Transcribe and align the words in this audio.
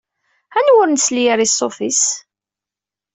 Anwa 0.57 0.79
ur 0.81 0.87
nesli 0.89 1.21
ara 1.31 1.43
i 1.45 1.47
ṣṣut-is? 1.51 2.03